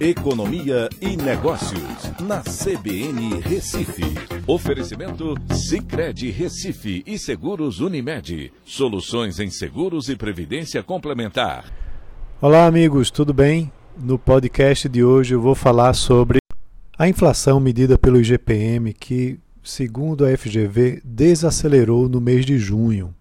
Economia 0.00 0.88
e 0.98 1.14
Negócios, 1.14 2.10
na 2.22 2.40
CBN 2.40 3.38
Recife. 3.42 4.02
Oferecimento 4.46 5.34
Cicred 5.52 6.30
Recife 6.30 7.02
e 7.06 7.18
Seguros 7.18 7.80
Unimed. 7.80 8.50
Soluções 8.64 9.38
em 9.38 9.50
seguros 9.50 10.08
e 10.08 10.16
previdência 10.16 10.82
complementar. 10.82 11.70
Olá, 12.40 12.64
amigos, 12.64 13.10
tudo 13.10 13.34
bem? 13.34 13.70
No 13.94 14.18
podcast 14.18 14.88
de 14.88 15.04
hoje 15.04 15.34
eu 15.34 15.40
vou 15.42 15.54
falar 15.54 15.92
sobre 15.92 16.38
a 16.96 17.06
inflação 17.06 17.60
medida 17.60 17.98
pelo 17.98 18.18
IGPM, 18.18 18.94
que, 18.94 19.38
segundo 19.62 20.24
a 20.24 20.34
FGV, 20.34 21.02
desacelerou 21.04 22.08
no 22.08 22.22
mês 22.22 22.46
de 22.46 22.56
junho. 22.56 23.14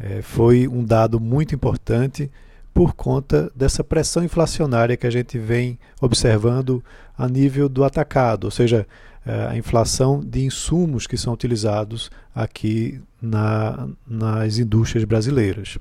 É, 0.00 0.22
foi 0.22 0.66
um 0.66 0.82
dado 0.82 1.20
muito 1.20 1.54
importante 1.54 2.30
por 2.76 2.94
conta 2.94 3.50
dessa 3.56 3.82
pressão 3.82 4.22
inflacionária 4.22 4.96
que 4.98 5.06
a 5.06 5.10
gente 5.10 5.38
vem 5.38 5.78
observando 5.98 6.84
a 7.16 7.26
nível 7.26 7.70
do 7.70 7.82
atacado, 7.82 8.44
ou 8.44 8.50
seja, 8.50 8.86
é, 9.24 9.46
a 9.46 9.56
inflação 9.56 10.20
de 10.20 10.44
insumos 10.44 11.06
que 11.06 11.16
são 11.16 11.32
utilizados 11.32 12.10
aqui 12.34 13.00
na, 13.20 13.88
nas 14.06 14.58
indústrias 14.58 15.04
brasileiras. 15.04 15.78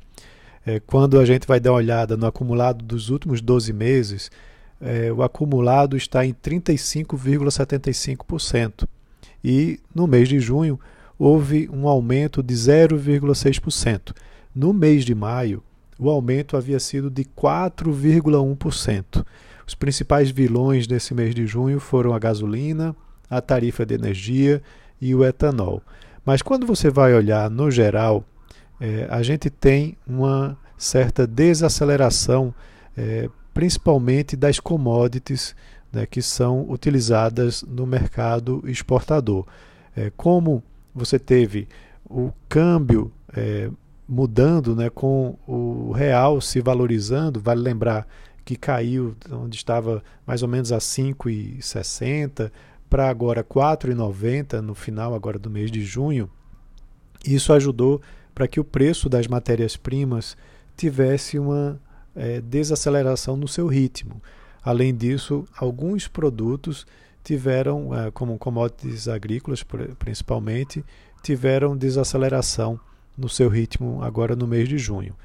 É, 0.66 0.80
quando 0.80 1.20
a 1.20 1.26
gente 1.26 1.46
vai 1.46 1.60
dar 1.60 1.74
uma 1.74 1.80
olhada 1.80 2.16
no 2.16 2.28
acumulado 2.28 2.82
dos 2.82 3.10
últimos 3.10 3.42
12 3.42 3.74
meses, 3.74 4.32
é, 4.80 5.12
o 5.12 5.22
acumulado 5.22 5.98
está 5.98 6.26
em 6.26 6.34
35,75%. 6.34 8.88
E 9.44 9.82
no 9.94 10.08
mês 10.08 10.30
de 10.30 10.40
junho 10.40 10.80
houve 11.20 11.70
um 11.74 11.90
aumento 11.90 12.42
de 12.42 12.54
0,6%. 12.54 14.16
No 14.56 14.72
mês 14.72 15.04
de 15.04 15.14
maio, 15.14 15.62
o 15.98 16.10
aumento 16.10 16.58
havia 16.58 16.80
sido 16.80 17.10
de 17.10 17.24
4,1%. 17.24 19.26
Os 19.68 19.74
principais 19.74 20.30
vilões 20.30 20.86
desse 20.86 21.14
mês 21.14 21.34
de 21.34 21.48
junho 21.48 21.80
foram 21.80 22.14
a 22.14 22.20
gasolina, 22.20 22.96
a 23.30 23.42
tarifa 23.42 23.86
de 23.86 23.96
energia 23.96 24.62
e 25.02 25.16
o 25.16 25.26
etanol. 25.26 25.82
Mas 26.26 26.42
quando 26.42 26.68
você 26.68 26.90
vai 26.90 27.14
olhar 27.14 27.50
no 27.50 27.72
geral, 27.72 28.24
é, 28.80 29.08
a 29.10 29.24
gente 29.24 29.50
tem 29.50 29.98
uma 30.06 30.58
certa 30.78 31.26
desaceleração, 31.26 32.54
é, 32.98 33.30
principalmente 33.54 34.36
das 34.36 34.60
commodities 34.60 35.56
né, 35.92 36.06
que 36.06 36.22
são 36.22 36.70
utilizadas 36.70 37.64
no 37.64 37.88
mercado 37.88 38.62
exportador. 38.66 39.46
É, 39.96 40.12
como 40.16 40.62
você 40.94 41.18
teve 41.18 41.68
o 42.08 42.32
câmbio 42.50 43.12
mudando, 44.08 44.76
né, 44.76 44.90
com 44.90 45.38
o 45.48 45.92
real 45.92 46.40
se 46.40 46.62
valorizando, 46.62 47.40
vale 47.40 47.62
lembrar 47.62 48.08
que 48.44 48.56
caiu 48.56 49.16
onde 49.32 49.56
estava 49.56 50.04
mais 50.26 50.44
ou 50.44 50.48
menos 50.48 50.72
a 50.72 50.78
5,60 50.78 52.52
para 52.90 53.10
agora 53.10 53.44
4,90 53.44 54.62
no 54.62 54.76
final 54.76 55.16
agora 55.16 55.40
do 55.40 55.50
mês 55.50 55.72
de 55.72 55.84
junho. 55.84 56.30
Isso 57.26 57.52
ajudou 57.52 58.02
para 58.36 58.48
que 58.48 58.60
o 58.60 58.64
preço 58.64 59.10
das 59.10 59.26
matérias-primas 59.28 60.38
tivesse 60.78 61.40
uma 61.40 61.82
é, 62.16 62.40
desaceleração 62.40 63.36
no 63.36 63.48
seu 63.48 63.66
ritmo. 63.66 64.22
Além 64.64 64.96
disso, 64.96 65.46
alguns 65.58 66.08
produtos 66.08 66.86
tiveram, 67.24 67.96
é, 67.96 68.12
como 68.12 68.38
commodities 68.38 69.08
agrícolas 69.08 69.66
principalmente, 69.98 70.86
tiveram 71.24 71.76
desaceleração 71.76 72.80
no 73.18 73.30
seu 73.30 73.50
ritmo 73.50 74.02
agora 74.04 74.36
no 74.36 74.48
mês 74.48 74.68
de 74.68 74.78
junho. 74.78 75.16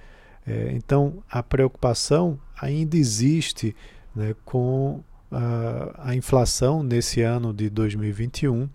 É, 0.47 0.73
então, 0.73 1.23
a 1.31 1.43
preocupação 1.43 2.39
ainda 2.61 2.97
existe 2.97 3.75
né, 4.15 4.35
com 4.45 5.01
a, 5.31 6.11
a, 6.11 6.15
inflação 6.15 6.83
nesse 6.83 7.21
ano 7.23 7.53
de 7.53 7.69
2021 7.71 8.69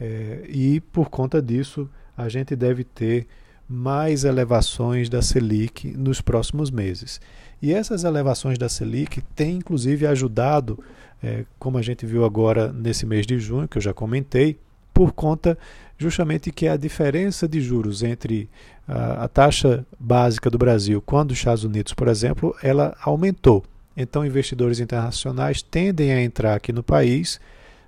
é, 0.00 0.44
e, 0.48 0.80
por 0.80 1.08
conta 1.08 1.40
disso, 1.40 1.88
a 2.16 2.28
gente 2.28 2.54
deve 2.54 2.84
ter 2.84 3.26
mais 3.68 4.24
elevações 4.24 5.08
da 5.08 5.20
Selic 5.20 5.96
nos 5.96 6.20
próximos 6.20 6.70
meses. 6.70 7.20
E 7.60 7.72
essas 7.72 8.04
elevações 8.04 8.56
da 8.56 8.68
Selic 8.68 9.20
têm, 9.34 9.56
inclusive, 9.56 10.06
ajudado, 10.06 10.82
é, 11.22 11.44
como 11.58 11.76
a 11.76 11.82
gente 11.82 12.06
viu 12.06 12.24
agora 12.24 12.72
nesse 12.72 13.04
mês 13.04 13.26
de 13.26 13.38
junho, 13.38 13.68
que 13.68 13.78
eu 13.78 13.82
já 13.82 13.92
comentei, 13.92 14.58
por 14.98 15.12
conta 15.12 15.56
justamente 15.96 16.50
que 16.50 16.66
a 16.66 16.76
diferença 16.76 17.46
de 17.46 17.60
juros 17.60 18.02
entre 18.02 18.50
a, 18.88 19.22
a 19.22 19.28
taxa 19.28 19.86
básica 19.96 20.50
do 20.50 20.58
Brasil 20.58 21.00
a 21.00 21.24
dos 21.24 21.38
Estados 21.38 21.62
Unidos, 21.62 21.94
por 21.94 22.08
exemplo, 22.08 22.52
ela 22.64 22.96
aumentou. 23.00 23.64
Então, 23.96 24.26
investidores 24.26 24.80
internacionais 24.80 25.62
tendem 25.62 26.12
a 26.12 26.20
entrar 26.20 26.56
aqui 26.56 26.72
no 26.72 26.82
país, 26.82 27.40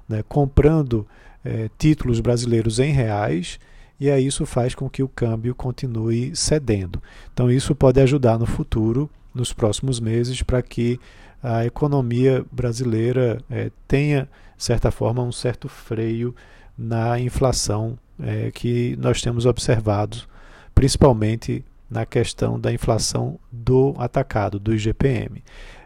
né, 0.08 0.22
comprando 0.28 1.04
é, 1.44 1.68
títulos 1.76 2.20
brasileiros 2.20 2.78
em 2.78 2.92
reais, 2.92 3.58
e 4.00 4.10
aí 4.10 4.26
isso 4.26 4.46
faz 4.46 4.74
com 4.74 4.88
que 4.88 5.02
o 5.02 5.08
câmbio 5.08 5.54
continue 5.54 6.34
cedendo. 6.34 7.02
Então, 7.32 7.50
isso 7.50 7.74
pode 7.74 8.00
ajudar 8.00 8.38
no 8.38 8.46
futuro, 8.46 9.10
nos 9.34 9.52
próximos 9.52 10.00
meses, 10.00 10.42
para 10.42 10.62
que 10.62 10.98
a 11.42 11.66
economia 11.66 12.44
brasileira 12.50 13.38
é, 13.50 13.70
tenha, 13.86 14.28
de 14.56 14.64
certa 14.64 14.90
forma, 14.90 15.22
um 15.22 15.30
certo 15.30 15.68
freio 15.68 16.34
na 16.76 17.20
inflação 17.20 17.98
é, 18.18 18.50
que 18.50 18.96
nós 18.98 19.20
temos 19.20 19.44
observado, 19.44 20.18
principalmente 20.74 21.62
na 21.90 22.06
questão 22.06 22.58
da 22.58 22.72
inflação 22.72 23.38
do 23.52 23.94
atacado, 23.98 24.58
do 24.58 24.74
IGPM. 24.74 25.42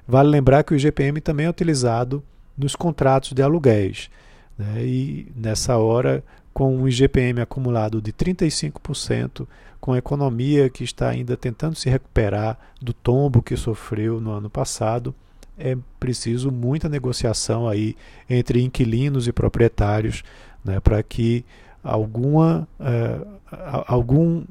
Vale 0.07 0.29
lembrar 0.29 0.63
que 0.63 0.75
o 0.75 0.77
IGPM 0.77 1.21
também 1.21 1.47
é 1.47 1.51
utilizado 1.51 2.23
nos 2.57 2.77
contratos 2.77 3.33
de 3.33 3.43
aluguéis. 3.43 4.11
Né? 4.59 4.85
E 4.85 5.33
nessa 5.35 5.79
hora, 5.79 6.23
com 6.55 6.75
um 6.77 6.89
IGPM 6.89 7.41
acumulado 7.41 8.01
de 8.01 8.13
35%, 8.13 9.47
com 9.81 9.93
a 9.93 9.99
economia 9.99 10.71
que 10.71 10.85
está 10.85 11.11
ainda 11.11 11.37
tentando 11.37 11.75
se 11.75 11.91
recuperar 11.91 12.57
do 12.81 12.95
tombo 12.95 13.43
que 13.43 13.57
sofreu 13.57 14.21
no 14.21 14.31
ano 14.31 14.49
passado, 14.49 15.15
é 15.59 15.77
preciso 15.99 16.51
muita 16.51 16.89
negociação 16.89 17.69
aí 17.69 17.97
entre 18.31 18.63
inquilinos 18.63 19.27
e 19.29 19.33
proprietários 19.33 20.23
né, 20.65 20.81
para 20.81 21.03
que 21.03 21.45
alguma, 21.83 22.67
uh, 22.81 23.41
algum 23.87 24.45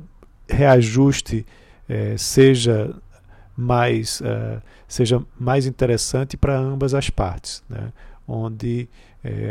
reajuste 0.47 1.45
uh, 1.89 2.17
seja 2.17 2.93
mais 3.55 4.21
uh, 4.21 4.61
seja 4.87 5.21
mais 5.39 5.65
interessante 5.65 6.37
para 6.37 6.57
ambas 6.57 6.93
as 6.93 7.09
partes, 7.09 7.63
né, 7.67 7.91
onde 8.27 8.87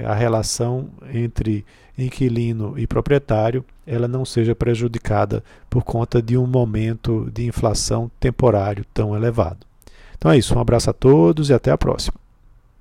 a 0.06 0.14
relação 0.14 0.90
entre 1.12 1.64
inquilino 1.96 2.78
e 2.78 2.86
proprietário 2.86 3.64
ela 3.86 4.06
não 4.06 4.24
seja 4.24 4.54
prejudicada 4.54 5.42
por 5.68 5.82
conta 5.82 6.22
de 6.22 6.36
um 6.36 6.46
momento 6.46 7.30
de 7.32 7.46
inflação 7.46 8.10
temporário 8.20 8.84
tão 8.92 9.16
elevado. 9.16 9.66
Então 10.16 10.30
é 10.30 10.38
isso, 10.38 10.54
um 10.54 10.60
abraço 10.60 10.90
a 10.90 10.92
todos 10.92 11.50
e 11.50 11.54
até 11.54 11.70
a 11.70 11.78
próxima. 11.78 12.21